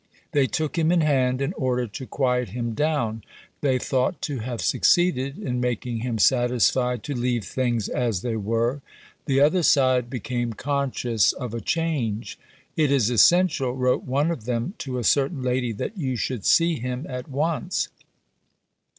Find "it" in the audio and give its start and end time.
12.75-12.91